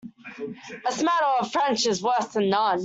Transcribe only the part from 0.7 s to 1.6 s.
A smatter of